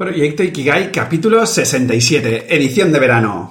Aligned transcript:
Proyecto 0.00 0.42
Ikigai, 0.42 0.90
capítulo 0.90 1.44
67, 1.44 2.56
edición 2.56 2.90
de 2.90 2.98
verano. 2.98 3.50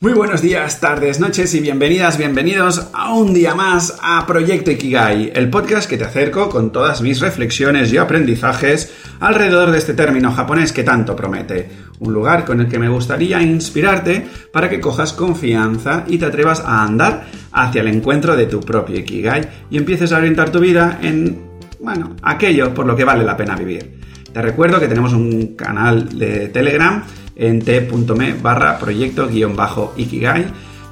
Muy 0.00 0.14
buenos 0.14 0.40
días, 0.40 0.80
tardes, 0.80 1.20
noches 1.20 1.54
y 1.54 1.60
bienvenidas, 1.60 2.16
bienvenidos 2.16 2.88
a 2.94 3.12
un 3.12 3.34
día 3.34 3.54
más 3.54 3.98
a 4.02 4.26
Proyecto 4.26 4.70
Ikigai, 4.70 5.32
el 5.34 5.50
podcast 5.50 5.86
que 5.86 5.98
te 5.98 6.04
acerco 6.04 6.48
con 6.48 6.72
todas 6.72 7.02
mis 7.02 7.20
reflexiones 7.20 7.92
y 7.92 7.98
aprendizajes 7.98 8.90
alrededor 9.20 9.70
de 9.70 9.76
este 9.76 9.92
término 9.92 10.32
japonés 10.32 10.72
que 10.72 10.82
tanto 10.82 11.14
promete. 11.14 11.68
Un 11.98 12.14
lugar 12.14 12.46
con 12.46 12.62
el 12.62 12.68
que 12.68 12.78
me 12.78 12.88
gustaría 12.88 13.42
inspirarte 13.42 14.26
para 14.54 14.70
que 14.70 14.80
cojas 14.80 15.12
confianza 15.12 16.04
y 16.06 16.16
te 16.16 16.24
atrevas 16.24 16.60
a 16.60 16.84
andar 16.84 17.26
hacia 17.52 17.82
el 17.82 17.88
encuentro 17.88 18.34
de 18.34 18.46
tu 18.46 18.60
propio 18.60 18.96
Ikigai 18.96 19.66
y 19.70 19.76
empieces 19.76 20.10
a 20.12 20.16
orientar 20.16 20.48
tu 20.48 20.58
vida 20.58 21.00
en, 21.02 21.38
bueno, 21.80 22.16
aquello 22.22 22.72
por 22.72 22.86
lo 22.86 22.96
que 22.96 23.04
vale 23.04 23.24
la 23.24 23.36
pena 23.36 23.56
vivir. 23.56 23.99
Te 24.32 24.42
recuerdo 24.42 24.78
que 24.78 24.88
tenemos 24.88 25.12
un 25.12 25.54
canal 25.56 26.18
de 26.18 26.48
Telegram 26.48 27.04
en 27.36 27.62
t.me 27.62 28.34
barra 28.34 28.78
proyecto 28.78 29.28
guion 29.28 29.56
bajo 29.56 29.94
Ikigai 29.96 30.46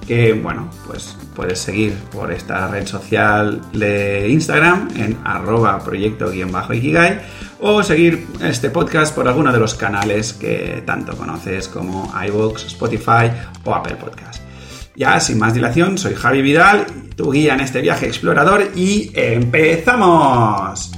que 0.09 0.33
bueno, 0.33 0.71
pues 0.87 1.15
puedes 1.37 1.59
seguir 1.59 1.93
por 2.11 2.33
esta 2.33 2.67
red 2.69 2.87
social 2.87 3.61
de 3.75 4.27
Instagram 4.31 4.89
en 4.97 5.19
arroba 5.23 5.79
proyecto 5.81 6.31
guion 6.31 6.51
bajo 6.51 6.73
Ikigai 6.73 7.21
o 7.61 7.83
seguir 7.83 8.27
este 8.43 8.71
podcast 8.71 9.15
por 9.15 9.29
alguno 9.29 9.53
de 9.53 9.59
los 9.59 9.75
canales 9.75 10.33
que 10.33 10.83
tanto 10.87 11.15
conoces 11.15 11.69
como 11.69 12.11
iVoox, 12.27 12.65
Spotify 12.65 13.31
o 13.65 13.75
Apple 13.75 13.97
Podcast. 13.97 14.43
Ya 14.97 15.21
sin 15.21 15.39
más 15.39 15.53
dilación, 15.55 15.99
soy 15.99 16.15
Javi 16.15 16.41
Vidal, 16.41 16.87
tu 17.15 17.31
guía 17.31 17.55
en 17.55 17.61
este 17.61 17.83
viaje 17.83 18.07
explorador 18.07 18.71
y 18.75 19.13
empezamos. 19.15 20.91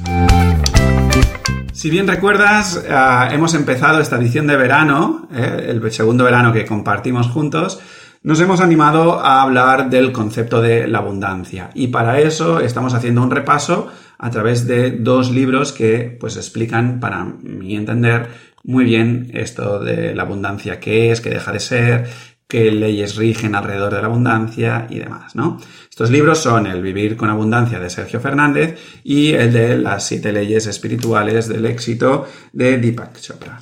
Si 1.80 1.89
bien 1.89 2.07
recuerdas, 2.07 2.84
eh, 2.87 3.29
hemos 3.33 3.55
empezado 3.55 4.02
esta 4.02 4.16
edición 4.16 4.47
de 4.47 4.55
verano, 4.55 5.27
eh, 5.33 5.65
el 5.70 5.91
segundo 5.91 6.25
verano 6.25 6.53
que 6.53 6.66
compartimos 6.66 7.29
juntos, 7.29 7.81
nos 8.23 8.39
hemos 8.39 8.61
animado 8.61 9.19
a 9.19 9.41
hablar 9.41 9.89
del 9.89 10.12
concepto 10.12 10.61
de 10.61 10.86
la 10.86 10.98
abundancia. 10.98 11.70
Y 11.73 11.86
para 11.86 12.20
eso 12.20 12.61
estamos 12.61 12.92
haciendo 12.92 13.23
un 13.23 13.31
repaso 13.31 13.89
a 14.19 14.28
través 14.28 14.67
de 14.67 14.91
dos 14.91 15.31
libros 15.31 15.73
que 15.73 16.19
pues 16.20 16.36
explican 16.36 17.01
para 17.01 17.25
mi 17.25 17.75
entender 17.75 18.28
muy 18.62 18.84
bien 18.84 19.31
esto 19.33 19.78
de 19.78 20.14
la 20.14 20.25
abundancia, 20.25 20.78
qué 20.78 21.11
es, 21.11 21.23
qué 21.23 21.31
deja 21.31 21.51
de 21.51 21.61
ser, 21.61 22.08
qué 22.51 22.70
leyes 22.73 23.17
rigen 23.17 23.55
alrededor 23.55 23.95
de 23.95 24.03
la 24.03 24.09
abundancia 24.09 24.87
y 24.91 24.98
demás, 24.98 25.34
¿no? 25.34 25.59
Estos 25.89 26.11
libros 26.11 26.39
son 26.39 26.67
El 26.67 26.83
Vivir 26.83 27.17
con 27.17 27.31
Abundancia 27.31 27.79
de 27.79 27.89
Sergio 27.89 28.20
Fernández 28.20 28.79
y 29.05 29.33
el 29.33 29.53
de 29.53 29.79
Las 29.79 30.07
siete 30.07 30.33
leyes 30.33 30.67
espirituales 30.67 31.48
del 31.48 31.65
éxito 31.65 32.27
de 32.53 32.77
Deepak 32.77 33.19
Chopra. 33.20 33.61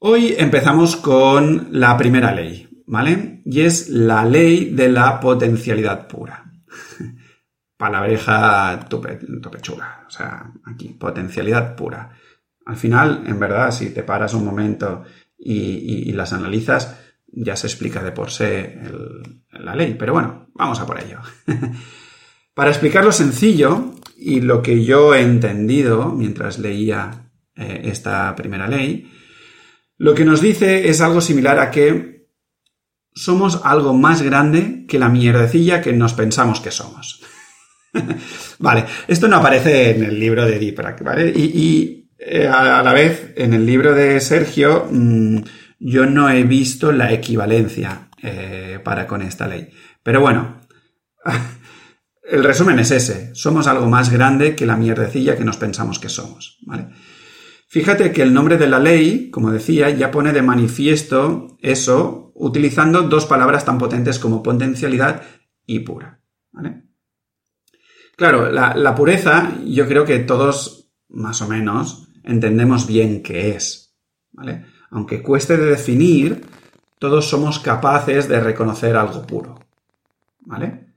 Hoy 0.00 0.34
empezamos 0.38 0.96
con 0.96 1.68
la 1.72 1.96
primera 1.96 2.32
ley, 2.32 2.68
¿vale? 2.86 3.42
Y 3.46 3.62
es 3.62 3.88
la 3.88 4.24
ley 4.24 4.66
de 4.66 4.90
la 4.90 5.18
potencialidad 5.18 6.06
pura. 6.06 6.52
Palabreja 7.76 8.80
tope, 8.88 9.18
o 10.06 10.10
sea, 10.10 10.52
aquí, 10.66 10.88
potencialidad 10.90 11.74
pura. 11.74 12.10
Al 12.66 12.76
final, 12.76 13.22
en 13.26 13.40
verdad, 13.40 13.70
si 13.70 13.90
te 13.90 14.02
paras 14.02 14.34
un 14.34 14.44
momento 14.44 15.04
y 15.38 16.12
las 16.12 16.32
analizas, 16.32 17.07
ya 17.32 17.56
se 17.56 17.66
explica 17.66 18.02
de 18.02 18.12
por 18.12 18.30
sí 18.30 18.44
la 19.52 19.74
ley, 19.74 19.96
pero 19.98 20.12
bueno, 20.12 20.48
vamos 20.54 20.80
a 20.80 20.86
por 20.86 21.00
ello. 21.00 21.20
Para 22.54 22.70
explicarlo 22.70 23.12
sencillo 23.12 23.94
y 24.16 24.40
lo 24.40 24.62
que 24.62 24.84
yo 24.84 25.14
he 25.14 25.20
entendido 25.20 26.10
mientras 26.10 26.58
leía 26.58 27.30
eh, 27.54 27.82
esta 27.84 28.34
primera 28.34 28.66
ley, 28.66 29.12
lo 29.96 30.14
que 30.14 30.24
nos 30.24 30.40
dice 30.40 30.88
es 30.88 31.00
algo 31.00 31.20
similar 31.20 31.58
a 31.58 31.70
que 31.70 32.28
somos 33.14 33.60
algo 33.64 33.94
más 33.94 34.22
grande 34.22 34.84
que 34.86 34.98
la 34.98 35.08
mierdecilla 35.08 35.80
que 35.80 35.92
nos 35.92 36.14
pensamos 36.14 36.60
que 36.60 36.70
somos. 36.70 37.22
vale, 38.58 38.84
esto 39.06 39.28
no 39.28 39.36
aparece 39.36 39.90
en 39.90 40.04
el 40.04 40.18
libro 40.18 40.46
de 40.46 40.58
Diprak, 40.58 41.02
¿vale? 41.02 41.30
Y, 41.34 42.10
eh, 42.18 42.46
a, 42.46 42.82
la 42.82 42.92
vez, 42.92 43.32
en 43.36 43.54
el 43.54 43.66
libro 43.66 43.94
de 43.94 44.20
Sergio, 44.20 44.86
mm, 44.90 45.38
yo 45.78 46.06
no 46.06 46.28
he 46.28 46.42
visto 46.44 46.92
la 46.92 47.12
equivalencia 47.12 48.08
eh, 48.22 48.80
para 48.82 49.06
con 49.06 49.22
esta 49.22 49.46
ley. 49.46 49.70
Pero 50.02 50.20
bueno, 50.20 50.60
el 52.22 52.44
resumen 52.44 52.78
es 52.78 52.90
ese. 52.90 53.34
Somos 53.34 53.66
algo 53.66 53.86
más 53.86 54.10
grande 54.10 54.56
que 54.56 54.66
la 54.66 54.76
mierdecilla 54.76 55.36
que 55.36 55.44
nos 55.44 55.56
pensamos 55.56 55.98
que 55.98 56.08
somos. 56.08 56.58
¿vale? 56.62 56.88
Fíjate 57.68 58.12
que 58.12 58.22
el 58.22 58.34
nombre 58.34 58.56
de 58.56 58.66
la 58.66 58.80
ley, 58.80 59.30
como 59.30 59.50
decía, 59.50 59.90
ya 59.90 60.10
pone 60.10 60.32
de 60.32 60.42
manifiesto 60.42 61.58
eso 61.60 62.32
utilizando 62.34 63.02
dos 63.02 63.26
palabras 63.26 63.64
tan 63.64 63.78
potentes 63.78 64.18
como 64.18 64.42
potencialidad 64.42 65.22
y 65.66 65.80
pura. 65.80 66.20
¿vale? 66.50 66.84
Claro, 68.16 68.50
la, 68.50 68.74
la 68.74 68.94
pureza 68.94 69.52
yo 69.64 69.86
creo 69.86 70.04
que 70.04 70.18
todos, 70.18 70.90
más 71.08 71.40
o 71.40 71.48
menos, 71.48 72.08
entendemos 72.24 72.86
bien 72.86 73.22
qué 73.22 73.50
es. 73.50 73.96
¿vale? 74.32 74.64
Aunque 74.90 75.22
cueste 75.22 75.56
de 75.56 75.66
definir, 75.66 76.44
todos 76.98 77.28
somos 77.28 77.58
capaces 77.58 78.28
de 78.28 78.40
reconocer 78.40 78.96
algo 78.96 79.22
puro. 79.26 79.58
¿Vale? 80.40 80.94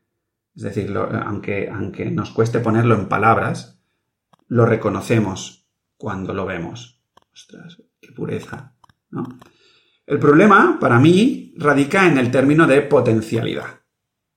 Es 0.56 0.64
decir, 0.64 0.96
aunque, 0.96 1.70
aunque 1.70 2.10
nos 2.12 2.32
cueste 2.32 2.60
ponerlo 2.60 2.96
en 2.96 3.08
palabras, 3.08 3.80
lo 4.48 4.66
reconocemos 4.66 5.68
cuando 5.98 6.34
lo 6.34 6.46
vemos. 6.46 7.02
Ostras, 7.34 7.82
qué 8.00 8.12
pureza. 8.12 8.76
¿no? 9.12 9.24
El 10.06 10.20
problema, 10.20 10.78
para 10.80 11.00
mí, 11.00 11.54
radica 11.58 12.08
en 12.08 12.18
el 12.18 12.32
término 12.32 12.68
de 12.68 12.82
potencialidad. 12.82 13.82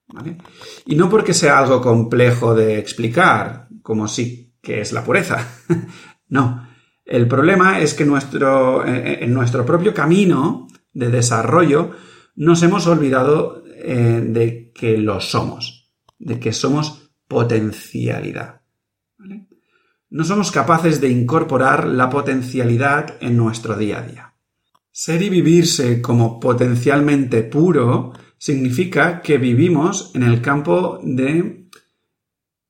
¿vale? 0.08 0.38
Y 0.86 0.94
no 0.94 1.08
porque 1.08 1.34
sea 1.34 1.58
algo 1.58 1.80
complejo 1.80 2.54
de 2.54 2.78
explicar, 2.78 3.68
como 3.82 4.06
sí 4.06 4.54
que 4.60 4.80
es 4.80 4.92
la 4.92 5.04
pureza. 5.04 5.46
no, 6.28 6.66
el 7.04 7.28
problema 7.28 7.80
es 7.80 7.94
que 7.94 8.04
nuestro, 8.04 8.84
eh, 8.86 8.96
eh, 8.96 9.18
en 9.24 9.34
nuestro 9.34 9.66
propio 9.66 9.92
camino 9.92 10.68
de 10.92 11.10
desarrollo 11.10 11.90
nos 12.36 12.62
hemos 12.62 12.86
olvidado 12.86 13.62
eh, 13.66 14.22
de 14.26 14.72
que 14.74 14.96
lo 14.96 15.20
somos, 15.20 15.92
de 16.18 16.40
que 16.40 16.52
somos 16.52 17.10
potencialidad. 17.28 18.62
No 20.10 20.24
somos 20.24 20.50
capaces 20.50 21.00
de 21.00 21.08
incorporar 21.08 21.86
la 21.86 22.08
potencialidad 22.08 23.16
en 23.20 23.36
nuestro 23.36 23.76
día 23.76 23.98
a 23.98 24.02
día. 24.02 24.34
Ser 24.90 25.22
y 25.22 25.28
vivirse 25.28 26.00
como 26.00 26.38
potencialmente 26.38 27.42
puro 27.42 28.12
significa 28.38 29.20
que 29.20 29.38
vivimos 29.38 30.12
en 30.14 30.22
el 30.22 30.40
campo 30.40 31.00
de 31.02 31.68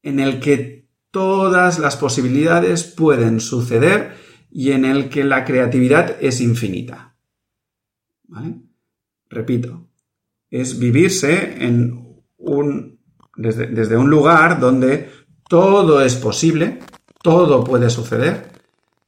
en 0.02 0.20
el 0.20 0.40
que 0.40 0.88
todas 1.10 1.78
las 1.78 1.96
posibilidades 1.96 2.84
pueden 2.84 3.40
suceder 3.40 4.23
y 4.56 4.70
en 4.70 4.84
el 4.84 5.08
que 5.08 5.24
la 5.24 5.44
creatividad 5.44 6.16
es 6.20 6.40
infinita. 6.40 7.16
¿Vale? 8.28 8.54
Repito, 9.28 9.88
es 10.48 10.78
vivirse 10.78 11.56
desde, 13.36 13.96
un 13.96 14.08
lugar 14.08 14.60
donde 14.60 15.10
todo 15.48 16.00
es 16.00 16.14
posible, 16.14 16.78
todo 17.20 17.64
puede 17.64 17.90
suceder 17.90 18.52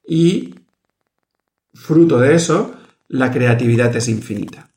y 0.05 0.53
fruto 1.73 2.19
de 2.19 2.35
eso, 2.35 2.75
la 3.06 3.31
creatividad 3.31 3.95
es 3.95 4.09
infinita. 4.09 4.69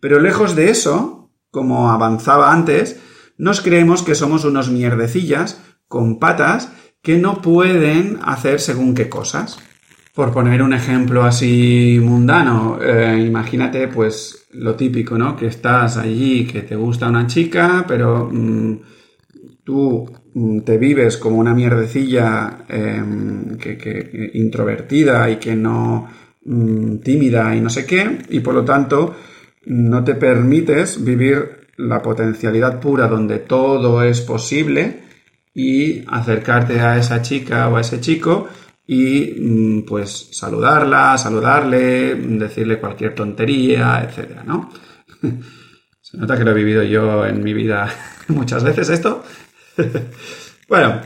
Pero 0.00 0.20
lejos 0.20 0.56
de 0.56 0.70
eso, 0.70 1.30
como 1.50 1.90
avanzaba 1.90 2.50
antes, 2.50 2.98
nos 3.36 3.60
creemos 3.60 4.02
que 4.02 4.14
somos 4.14 4.46
unos 4.46 4.70
mierdecillas 4.70 5.60
con 5.86 6.18
patas 6.18 6.72
que 7.04 7.18
no 7.18 7.42
pueden 7.42 8.18
hacer 8.24 8.58
según 8.58 8.94
qué 8.94 9.08
cosas. 9.08 9.58
Por 10.14 10.32
poner 10.32 10.62
un 10.62 10.72
ejemplo 10.72 11.24
así 11.24 12.00
mundano, 12.00 12.78
eh, 12.80 13.22
imagínate 13.26 13.88
pues 13.88 14.46
lo 14.52 14.74
típico, 14.74 15.18
¿no? 15.18 15.36
Que 15.36 15.46
estás 15.46 15.98
allí, 15.98 16.46
que 16.46 16.62
te 16.62 16.76
gusta 16.76 17.08
una 17.08 17.26
chica, 17.26 17.84
pero 17.86 18.30
mm, 18.32 18.78
tú 19.64 20.10
mm, 20.32 20.60
te 20.60 20.78
vives 20.78 21.18
como 21.18 21.36
una 21.36 21.52
mierdecilla 21.52 22.64
em, 22.68 23.58
que, 23.58 24.30
introvertida 24.34 25.28
y 25.28 25.36
que 25.36 25.54
no 25.54 26.08
mm, 26.44 26.98
tímida 26.98 27.54
y 27.54 27.60
no 27.60 27.68
sé 27.68 27.84
qué, 27.84 28.18
y 28.30 28.40
por 28.40 28.54
lo 28.54 28.64
tanto 28.64 29.14
no 29.66 30.02
te 30.04 30.14
permites 30.14 31.04
vivir 31.04 31.68
la 31.76 32.00
potencialidad 32.00 32.80
pura 32.80 33.08
donde 33.08 33.40
todo 33.40 34.02
es 34.02 34.20
posible 34.20 35.04
y 35.54 36.04
acercarte 36.08 36.80
a 36.80 36.98
esa 36.98 37.22
chica 37.22 37.68
o 37.68 37.76
a 37.76 37.80
ese 37.80 38.00
chico 38.00 38.48
y 38.86 39.36
mm, 39.38 39.82
pues 39.86 40.28
saludarla, 40.32 41.16
saludarle, 41.16 42.14
decirle 42.14 42.80
cualquier 42.80 43.14
tontería, 43.14 44.04
etcétera, 44.06 44.42
¿no? 44.44 44.70
Se 46.00 46.18
nota 46.18 46.36
que 46.36 46.44
lo 46.44 46.50
he 46.50 46.54
vivido 46.54 46.82
yo 46.82 47.24
en 47.24 47.42
mi 47.42 47.54
vida 47.54 47.88
muchas 48.28 48.62
veces 48.62 48.90
esto. 48.90 49.24
bueno, 50.68 51.00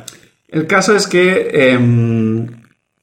el 0.48 0.66
caso 0.66 0.96
es 0.96 1.06
que 1.06 1.50
em, 1.52 2.46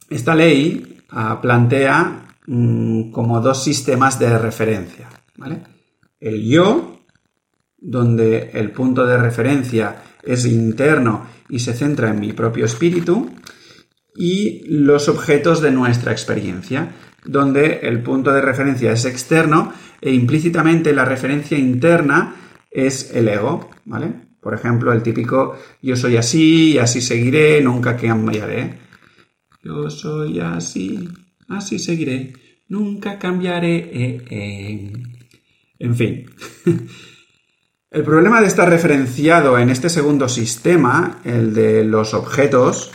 esta 0.09 0.35
ley 0.35 1.03
ah, 1.09 1.39
plantea 1.41 2.25
mm, 2.47 3.11
como 3.11 3.39
dos 3.39 3.63
sistemas 3.63 4.19
de 4.19 4.37
referencia, 4.37 5.09
¿vale? 5.37 5.61
El 6.19 6.43
yo, 6.43 6.94
donde 7.85 8.49
el 8.53 8.71
punto 8.71 9.05
de 9.05 9.17
referencia 9.17 10.03
es 10.23 10.45
interno 10.45 11.27
y 11.49 11.59
se 11.59 11.73
centra 11.73 12.09
en 12.09 12.19
mi 12.19 12.33
propio 12.33 12.65
espíritu, 12.65 13.29
y 14.15 14.63
los 14.67 15.07
objetos 15.07 15.61
de 15.61 15.71
nuestra 15.71 16.11
experiencia, 16.11 16.95
donde 17.25 17.81
el 17.83 18.01
punto 18.01 18.31
de 18.31 18.41
referencia 18.41 18.91
es 18.91 19.05
externo 19.05 19.73
e 20.01 20.11
implícitamente 20.13 20.93
la 20.93 21.05
referencia 21.05 21.57
interna 21.57 22.35
es 22.71 23.13
el 23.13 23.27
ego, 23.27 23.69
¿vale? 23.85 24.13
Por 24.39 24.53
ejemplo, 24.53 24.93
el 24.93 25.03
típico 25.03 25.57
yo 25.81 25.95
soy 25.95 26.17
así 26.17 26.73
y 26.73 26.77
así 26.77 27.01
seguiré, 27.01 27.61
nunca 27.61 27.97
cambiaré. 27.97 28.79
Yo 29.63 29.89
soy 29.89 30.39
así, 30.39 31.09
así 31.49 31.79
seguiré, 31.79 32.33
nunca 32.67 33.17
cambiaré. 33.17 33.75
Eh, 33.77 34.25
eh. 34.29 34.93
En 35.79 35.95
fin. 35.95 36.25
El 37.91 38.03
problema 38.03 38.41
de 38.41 38.47
estar 38.47 38.69
referenciado 38.69 39.57
en 39.57 39.69
este 39.69 39.89
segundo 39.89 40.27
sistema, 40.27 41.19
el 41.23 41.53
de 41.53 41.85
los 41.85 42.13
objetos, 42.13 42.91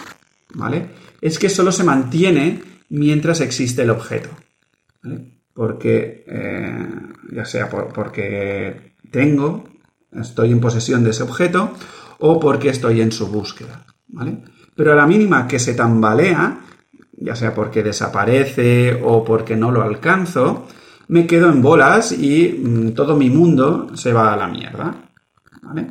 ¿vale? 0.55 0.91
Es 1.21 1.39
que 1.39 1.49
solo 1.49 1.73
se 1.73 1.85
mantiene 1.85 2.63
mientras 2.91 3.41
existe 3.41 3.83
el 3.83 3.91
objeto. 3.91 4.29
Porque, 5.55 6.25
eh, 6.27 6.89
ya 7.33 7.45
sea 7.45 7.69
porque 7.69 8.95
tengo, 9.11 9.65
estoy 10.13 10.53
en 10.53 10.61
posesión 10.61 11.05
de 11.05 11.11
ese 11.11 11.23
objeto, 11.23 11.73
o 12.19 12.39
porque 12.39 12.69
estoy 12.69 13.01
en 13.01 13.13
su 13.13 13.29
búsqueda. 13.29 13.87
¿vale? 14.09 14.39
Pero 14.75 14.93
a 14.93 14.97
la 14.97 15.07
mínima 15.07 15.47
que 15.47 15.59
se 15.59 15.75
tambalea, 15.75 16.61
ya 17.13 17.37
sea 17.37 17.55
porque 17.55 17.83
desaparece 17.83 18.99
o 19.03 19.25
porque 19.25 19.57
no 19.57 19.71
lo 19.71 19.83
alcanzo, 19.83 20.67
me 21.11 21.27
quedo 21.27 21.51
en 21.51 21.61
bolas 21.61 22.13
y 22.13 22.49
mm, 22.49 22.93
todo 22.93 23.17
mi 23.17 23.31
mundo 23.31 23.89
se 23.95 24.13
va 24.13 24.33
a 24.33 24.37
la 24.37 24.47
mierda. 24.47 25.11
¿vale? 25.61 25.89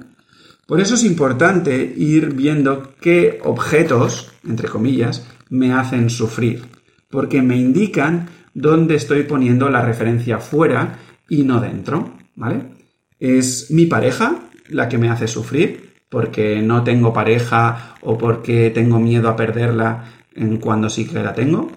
Por 0.66 0.80
eso 0.80 0.96
es 0.96 1.04
importante 1.04 1.94
ir 1.98 2.34
viendo 2.34 2.94
qué 3.02 3.40
objetos, 3.44 4.32
entre 4.48 4.70
comillas, 4.70 5.28
me 5.50 5.74
hacen 5.74 6.10
sufrir 6.10 6.64
porque 7.10 7.42
me 7.42 7.58
indican 7.58 8.30
dónde 8.54 8.96
estoy 8.96 9.24
poniendo 9.24 9.70
la 9.70 9.82
referencia 9.82 10.40
fuera 10.40 11.00
y 11.28 11.44
no 11.44 11.60
dentro, 11.60 12.14
¿vale? 12.36 12.76
Es 13.20 13.72
mi 13.72 13.88
pareja 13.88 14.40
la 14.70 14.88
que 14.88 14.98
me 14.98 15.10
hace 15.10 15.28
sufrir 15.28 15.96
porque 16.08 16.62
no 16.62 16.84
tengo 16.84 17.12
pareja 17.12 17.96
o 18.02 18.18
porque 18.18 18.70
tengo 18.70 19.00
miedo 19.00 19.28
a 19.28 19.36
perderla 19.36 20.06
en 20.34 20.58
cuando 20.58 20.90
sí 20.90 21.06
que 21.06 21.22
la 21.22 21.34
tengo. 21.34 21.72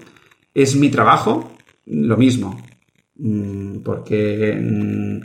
Es 0.55 0.77
mi 0.77 0.91
trabajo, 0.91 1.57
lo 1.87 2.17
mismo, 2.17 2.61
porque 3.83 4.59
mm, 4.61 5.21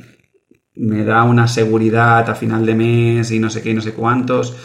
me 0.75 1.03
da 1.03 1.23
una 1.23 1.47
seguridad 1.47 2.29
a 2.29 2.35
final 2.35 2.65
de 2.65 2.75
mes 2.75 3.31
y 3.31 3.39
no 3.39 3.49
sé 3.49 3.61
qué 3.61 3.71
y 3.71 3.73
no 3.73 3.81
sé 3.81 3.93
cuántos, 3.93 4.55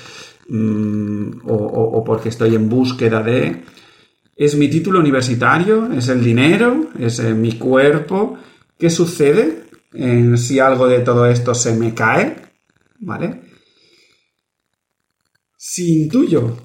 mm, 0.49 1.41
o 1.45 2.05
porque 2.05 2.29
estoy 2.29 2.55
en 2.55 2.69
búsqueda 2.69 3.23
de... 3.23 3.63
¿Es 4.35 4.57
mi 4.57 4.69
título 4.69 4.99
universitario? 4.99 5.93
¿Es 5.93 6.09
el 6.09 6.25
dinero? 6.25 6.89
¿Es 6.99 7.19
eh, 7.21 7.35
mi 7.35 7.53
cuerpo? 7.59 8.39
¿Qué 8.79 8.91
sucede 8.91 9.65
si 10.37 10.59
algo 10.59 10.89
de 10.89 11.01
todo 11.01 11.27
esto 11.27 11.55
se 11.55 11.75
me 11.75 11.95
cae? 11.95 12.37
¿Vale? 13.01 13.43
Si 15.57 16.03
intuyo 16.03 16.57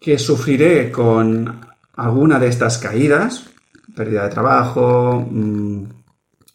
que 0.00 0.18
sufriré 0.18 0.90
con 0.90 1.60
alguna 1.94 2.38
de 2.38 2.48
estas 2.48 2.78
caídas, 2.78 3.46
pérdida 3.94 4.24
de 4.24 4.30
trabajo, 4.30 5.26
mm, 5.30 5.84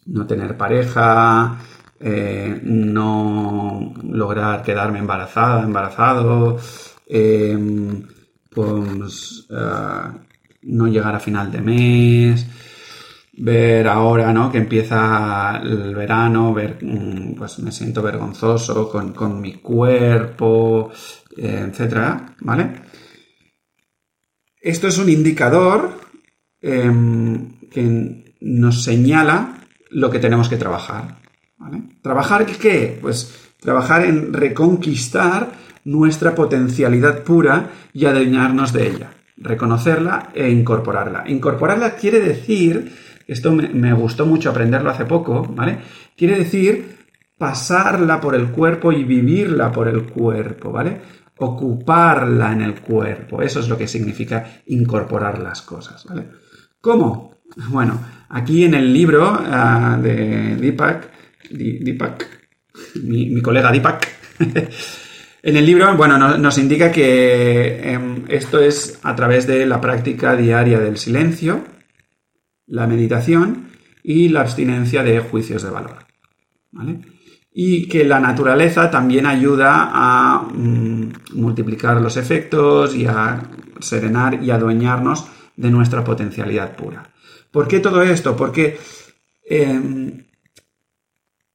no 0.08 0.26
tener 0.26 0.56
pareja, 0.56 1.58
eh, 2.00 2.60
no 2.62 3.92
lograr 4.04 4.62
quedarme 4.62 4.98
embarazada, 4.98 5.62
embarazado, 5.62 6.58
em, 7.06 8.02
pues 8.50 9.46
ah, 9.50 10.14
no 10.62 10.86
llegar 10.88 11.14
a 11.14 11.20
final 11.20 11.50
de 11.52 11.60
mes, 11.60 12.46
ver 13.38 13.86
ahora, 13.88 14.32
¿no? 14.32 14.50
Que 14.50 14.58
empieza 14.58 15.60
el 15.62 15.94
verano, 15.94 16.52
ver, 16.54 16.78
mm, 16.82 17.34
pues 17.36 17.58
me 17.60 17.72
siento 17.72 18.02
vergonzoso 18.02 18.88
con, 18.90 19.40
mi 19.40 19.54
cuerpo, 19.54 20.90
eh, 21.36 21.66
etcétera, 21.68 22.34
¿vale? 22.40 22.82
Esto 24.60 24.88
es 24.88 24.98
un 24.98 25.08
indicador 25.08 26.00
em, 26.60 27.60
que 27.70 28.34
nos 28.40 28.82
señala 28.82 29.57
lo 29.90 30.10
que 30.10 30.18
tenemos 30.18 30.48
que 30.48 30.56
trabajar. 30.56 31.18
¿Trabajar 32.02 32.46
qué? 32.46 32.98
Pues 33.00 33.52
trabajar 33.60 34.04
en 34.04 34.32
reconquistar 34.32 35.50
nuestra 35.84 36.34
potencialidad 36.34 37.22
pura 37.24 37.70
y 37.92 38.04
adueñarnos 38.04 38.72
de 38.72 38.86
ella 38.88 39.10
reconocerla 39.40 40.30
e 40.34 40.50
incorporarla. 40.50 41.24
Incorporarla 41.26 41.94
quiere 41.94 42.20
decir, 42.20 42.92
esto 43.26 43.52
me, 43.52 43.92
gustó 43.92 44.26
mucho 44.26 44.50
aprenderlo 44.50 44.90
hace 44.90 45.04
poco, 45.04 45.42
¿vale? 45.42 45.78
Quiere 46.16 46.36
decir 46.38 46.98
pasarla 47.36 48.20
por 48.20 48.34
el 48.34 48.48
cuerpo 48.50 48.90
y 48.90 49.04
vivirla 49.04 49.70
por 49.70 49.88
el 49.88 50.04
cuerpo, 50.04 50.72
¿vale? 50.72 51.00
Ocuparla 51.36 52.52
en 52.52 52.62
el 52.62 52.80
cuerpo. 52.80 53.42
Eso 53.42 53.60
es 53.60 53.68
lo 53.68 53.78
que 53.78 53.86
significa 53.86 54.62
incorporar 54.66 55.38
las 55.38 55.62
cosas, 55.62 56.04
¿vale? 56.04 56.28
¿Cómo? 56.80 57.36
Bueno, 57.70 58.00
aquí 58.28 58.64
en 58.64 58.74
el 58.74 58.92
libro 58.92 59.24
ah, 59.26 59.98
de 60.02 60.56
Deepak, 60.56 61.10
Deepak, 61.50 62.26
mi, 63.02 63.40
colega 63.40 63.72
Deepak, 63.72 64.08
En 65.40 65.56
el 65.56 65.64
libro, 65.64 65.96
bueno, 65.96 66.18
nos 66.36 66.58
indica 66.58 66.90
que 66.90 67.92
em, 67.92 68.24
esto 68.28 68.58
es 68.58 68.98
a 69.04 69.14
través 69.14 69.46
de 69.46 69.66
la 69.66 69.80
práctica 69.80 70.34
diaria 70.34 70.80
del 70.80 70.96
silencio, 70.96 71.64
la 72.66 72.86
meditación 72.86 73.68
y 74.02 74.28
la 74.30 74.40
abstinencia 74.40 75.02
de 75.04 75.20
juicios 75.20 75.62
de 75.62 75.70
valor. 75.70 76.06
Y 77.52 77.88
que 77.88 78.04
la 78.04 78.20
naturaleza 78.20 78.90
también 78.90 79.26
ayuda 79.26 79.90
a 79.92 80.42
mm, 80.42 81.12
multiplicar 81.34 82.00
los 82.00 82.16
efectos 82.16 82.94
y 82.94 83.06
a 83.06 83.40
serenar 83.80 84.42
y 84.42 84.50
adueñarnos 84.50 85.28
de 85.56 85.70
nuestra 85.70 86.02
potencialidad 86.02 86.74
pura. 86.74 87.10
¿Por 87.50 87.68
qué 87.68 87.80
todo 87.80 88.02
esto? 88.02 88.36
Porque 88.36 88.78
em, 89.44 90.24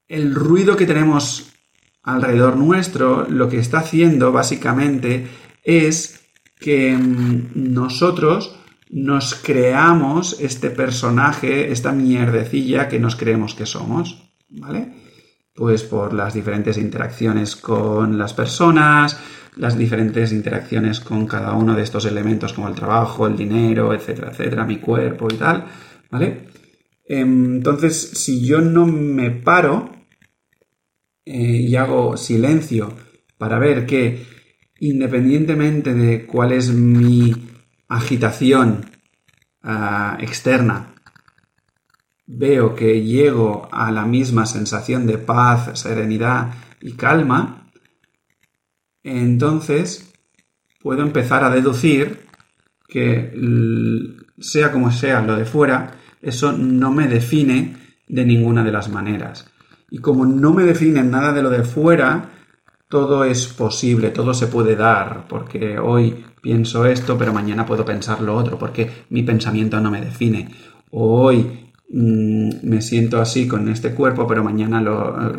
el 0.08 0.34
ruido 0.34 0.76
que 0.76 0.86
tenemos 0.86 1.52
alrededor 2.02 2.56
nuestro 2.56 3.26
lo 3.28 3.48
que 3.48 3.58
está 3.58 3.78
haciendo 3.78 4.32
básicamente 4.32 5.26
es 5.62 6.20
que 6.58 6.96
mm, 6.96 7.50
nosotros 7.54 8.58
nos 8.90 9.34
creamos 9.34 10.38
este 10.40 10.70
personaje, 10.70 11.72
esta 11.72 11.92
mierdecilla 11.92 12.88
que 12.88 13.00
nos 13.00 13.16
creemos 13.16 13.54
que 13.54 13.66
somos, 13.66 14.30
¿vale? 14.48 14.92
Pues 15.54 15.82
por 15.82 16.12
las 16.12 16.34
diferentes 16.34 16.78
interacciones 16.78 17.56
con 17.56 18.18
las 18.18 18.34
personas, 18.34 19.18
las 19.56 19.78
diferentes 19.78 20.32
interacciones 20.32 21.00
con 21.00 21.26
cada 21.26 21.52
uno 21.52 21.74
de 21.74 21.82
estos 21.82 22.04
elementos 22.06 22.52
como 22.52 22.68
el 22.68 22.74
trabajo, 22.74 23.26
el 23.26 23.36
dinero, 23.36 23.94
etcétera, 23.94 24.30
etcétera, 24.30 24.64
mi 24.64 24.78
cuerpo 24.78 25.28
y 25.32 25.36
tal, 25.36 25.66
¿vale? 26.10 26.48
Entonces, 27.04 28.10
si 28.14 28.44
yo 28.44 28.60
no 28.60 28.86
me 28.86 29.30
paro 29.30 29.94
eh, 31.24 31.32
y 31.32 31.76
hago 31.76 32.16
silencio 32.16 32.94
para 33.38 33.58
ver 33.58 33.86
que 33.86 34.26
independientemente 34.80 35.94
de 35.94 36.26
cuál 36.26 36.52
es 36.52 36.72
mi 36.72 37.32
agitación 37.88 38.90
ah, 39.62 40.16
externa, 40.20 40.94
veo 42.26 42.74
que 42.74 43.02
llego 43.02 43.68
a 43.70 43.92
la 43.92 44.04
misma 44.06 44.46
sensación 44.46 45.06
de 45.06 45.18
paz, 45.18 45.78
serenidad 45.78 46.54
y 46.80 46.92
calma, 46.92 47.63
entonces 49.04 50.12
puedo 50.82 51.02
empezar 51.02 51.44
a 51.44 51.50
deducir 51.50 52.26
que 52.88 53.32
sea 54.38 54.72
como 54.72 54.90
sea 54.90 55.22
lo 55.22 55.36
de 55.36 55.44
fuera, 55.44 55.92
eso 56.20 56.52
no 56.52 56.90
me 56.90 57.06
define 57.06 57.76
de 58.08 58.24
ninguna 58.24 58.64
de 58.64 58.72
las 58.72 58.88
maneras. 58.88 59.46
Y 59.90 59.98
como 59.98 60.26
no 60.26 60.52
me 60.52 60.64
definen 60.64 61.10
nada 61.10 61.32
de 61.32 61.42
lo 61.42 61.50
de 61.50 61.62
fuera, 61.62 62.30
todo 62.88 63.24
es 63.24 63.46
posible, 63.46 64.10
todo 64.10 64.34
se 64.34 64.46
puede 64.46 64.76
dar, 64.76 65.26
porque 65.28 65.78
hoy 65.78 66.24
pienso 66.40 66.84
esto, 66.86 67.16
pero 67.18 67.32
mañana 67.32 67.66
puedo 67.66 67.84
pensar 67.84 68.20
lo 68.20 68.36
otro, 68.36 68.58
porque 68.58 69.04
mi 69.10 69.22
pensamiento 69.22 69.80
no 69.80 69.90
me 69.90 70.00
define. 70.00 70.50
Hoy 70.90 71.63
me 71.90 72.80
siento 72.82 73.20
así 73.20 73.46
con 73.46 73.68
este 73.68 73.94
cuerpo, 73.94 74.26
pero 74.26 74.42
mañana 74.42 74.80
lo 74.80 75.30
eh, 75.30 75.36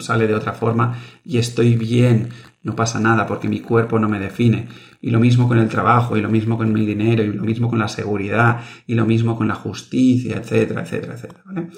sale 0.00 0.26
de 0.26 0.34
otra 0.34 0.52
forma 0.52 0.98
y 1.24 1.38
estoy 1.38 1.76
bien, 1.76 2.30
no 2.62 2.74
pasa 2.74 2.98
nada 2.98 3.26
porque 3.26 3.48
mi 3.48 3.60
cuerpo 3.60 3.98
no 3.98 4.08
me 4.08 4.18
define. 4.18 4.66
Y 5.00 5.10
lo 5.10 5.20
mismo 5.20 5.46
con 5.46 5.58
el 5.58 5.68
trabajo, 5.68 6.16
y 6.16 6.22
lo 6.22 6.30
mismo 6.30 6.56
con 6.56 6.72
mi 6.72 6.86
dinero, 6.86 7.22
y 7.22 7.32
lo 7.32 7.44
mismo 7.44 7.68
con 7.68 7.78
la 7.78 7.88
seguridad, 7.88 8.62
y 8.86 8.94
lo 8.94 9.04
mismo 9.04 9.36
con 9.36 9.46
la 9.46 9.54
justicia, 9.54 10.38
etcétera, 10.38 10.82
etcétera, 10.82 11.14
etcétera. 11.14 11.68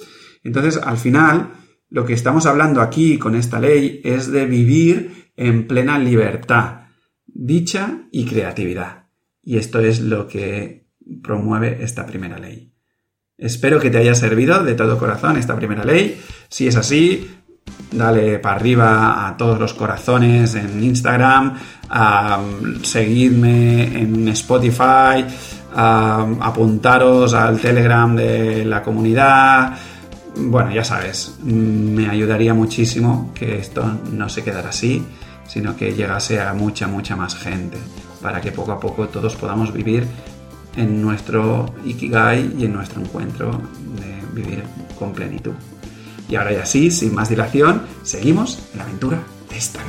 Entonces, 0.45 0.81
al 0.81 0.97
final, 0.97 1.51
lo 1.91 2.05
que 2.05 2.13
estamos 2.13 2.47
hablando 2.47 2.81
aquí 2.81 3.19
con 3.19 3.35
esta 3.35 3.59
ley 3.59 4.01
es 4.05 4.31
de 4.31 4.47
vivir 4.47 5.33
en 5.37 5.67
plena 5.67 5.99
libertad, 5.99 6.83
dicha 7.27 8.07
y 8.13 8.27
creatividad. 8.27 9.09
Y 9.43 9.57
esto 9.57 9.81
es 9.81 10.01
lo 10.01 10.29
que 10.29 10.87
promueve 11.21 11.83
esta 11.83 12.07
primera 12.07 12.39
ley. 12.39 12.76
Espero 13.39 13.79
que 13.79 13.91
te 13.91 13.99
haya 13.99 14.15
servido 14.15 14.65
de 14.65 14.75
todo 14.75 14.99
corazón 14.99 15.37
esta 15.37 15.55
primera 15.55 15.85
ley. 15.85 16.19
Si 16.49 16.67
es 16.67 16.77
así, 16.77 17.31
dale 17.93 18.39
para 18.39 18.57
arriba 18.57 19.29
a 19.29 19.37
todos 19.37 19.61
los 19.61 19.75
corazones 19.75 20.55
en 20.55 20.83
Instagram, 20.83 21.53
a 21.91 22.41
seguirme 22.83 24.01
en 24.01 24.27
Spotify, 24.29 25.27
a 25.75 26.27
apuntaros 26.41 27.35
al 27.35 27.61
Telegram 27.61 28.17
de 28.17 28.65
la 28.65 28.83
comunidad. 28.83 29.75
Bueno, 30.37 30.73
ya 30.73 30.85
sabes, 30.85 31.37
me 31.45 32.09
ayudaría 32.09 32.55
muchísimo 32.55 33.33
que 33.35 33.59
esto 33.59 34.01
no 34.13 34.31
se 34.31 34.43
quedara 34.45 34.71
así, 34.71 35.05
sino 35.47 35.77
que 35.77 35.93
llegase 35.93 36.41
a 36.41 36.55
mucha, 36.55 36.87
mucha 36.87 37.17
más 37.17 37.37
gente, 37.37 37.77
para 38.23 38.41
que 38.41 38.51
poco 38.51 38.73
a 38.73 38.81
poco 38.81 39.09
todos 39.09 39.37
podamos 39.37 39.75
vivir 39.75 40.07
en 40.77 41.03
nuestro 41.03 41.75
Ikigai 41.85 42.55
y 42.59 42.65
en 42.65 42.73
nuestro 42.73 43.01
encuentro 43.01 43.61
de 43.99 44.41
vivir 44.41 44.63
con 44.99 45.13
plenitud. 45.13 45.53
Y 46.29 46.37
ahora 46.37 46.53
ya 46.53 46.67
sí, 46.67 46.91
sin 46.91 47.15
más 47.15 47.29
dilación, 47.29 47.83
seguimos 48.03 48.69
en 48.73 48.79
la 48.79 48.85
aventura 48.85 49.23
de 49.49 49.57
esta. 49.57 49.81